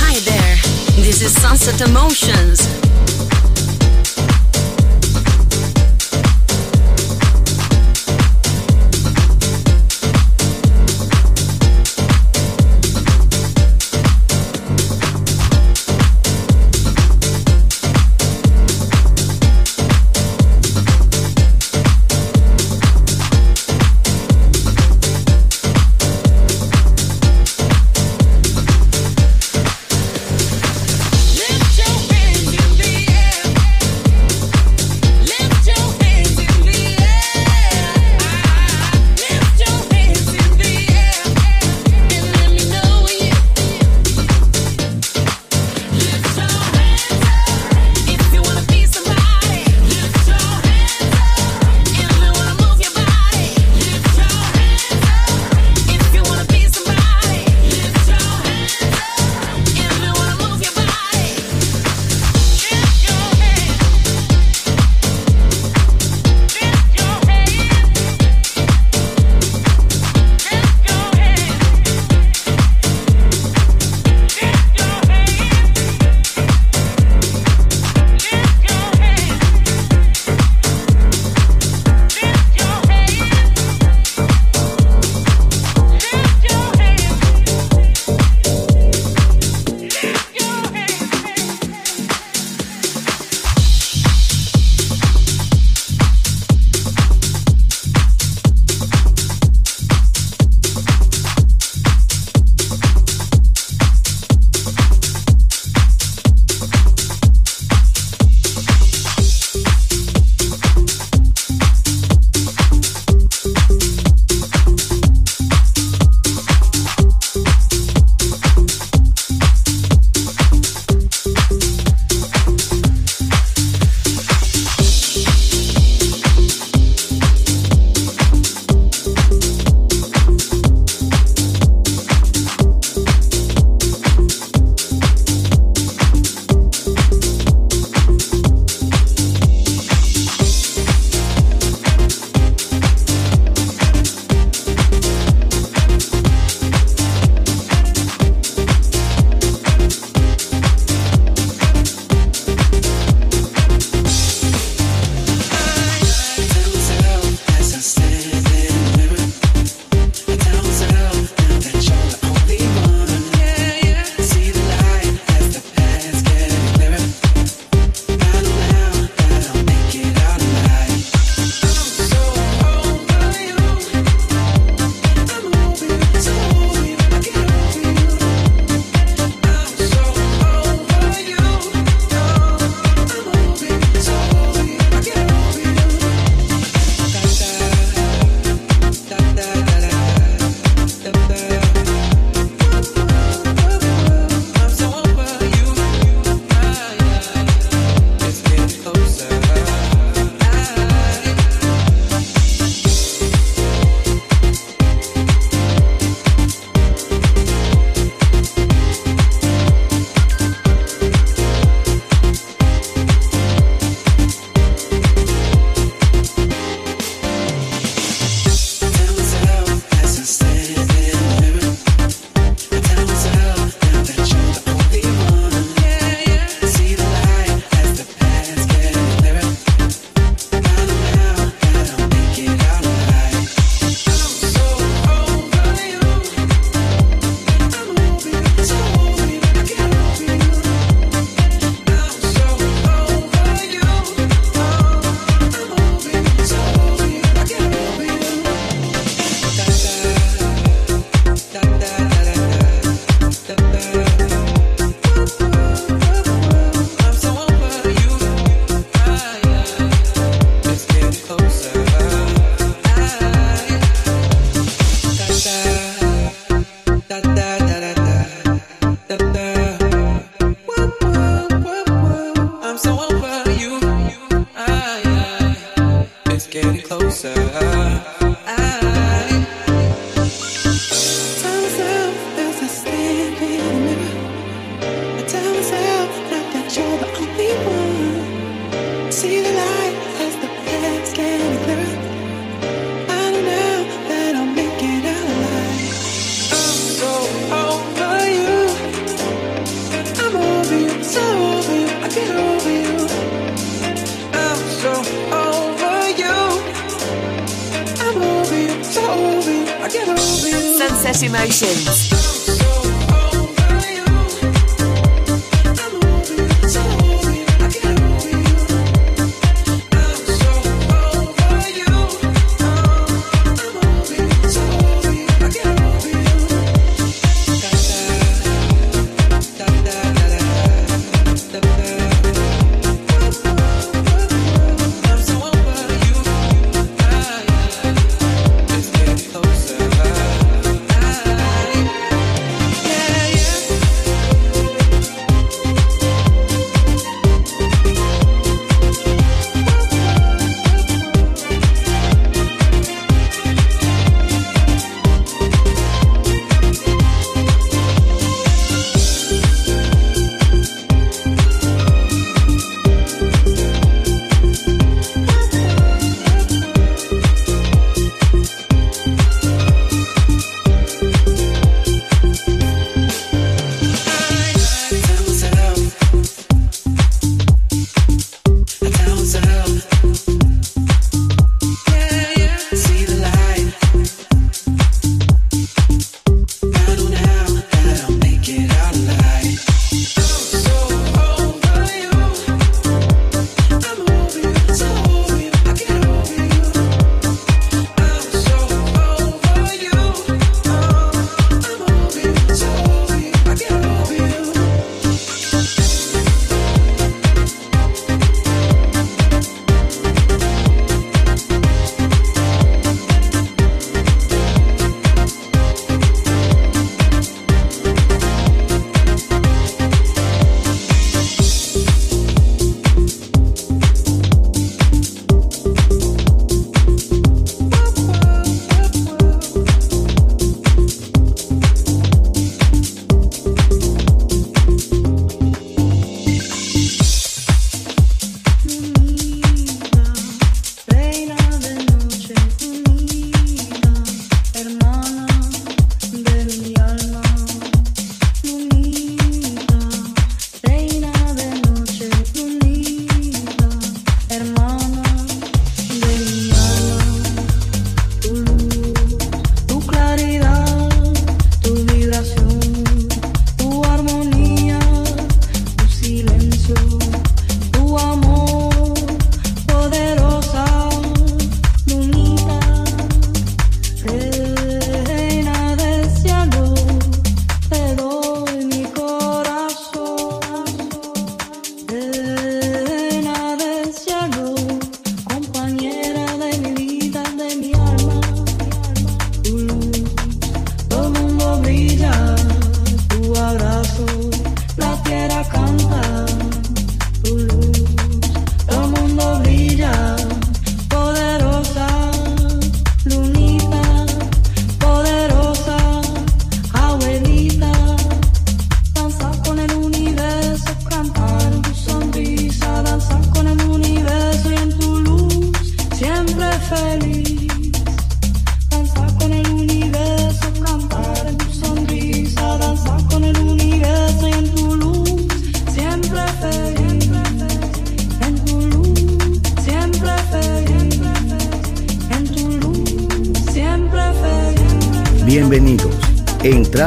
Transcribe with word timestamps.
Hi 0.00 0.18
there, 0.20 0.56
this 1.04 1.20
is 1.20 1.38
Sunset 1.42 1.86
Emotions. 1.86 2.91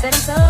said 0.00 0.14
I'm 0.14 0.20
so 0.20 0.49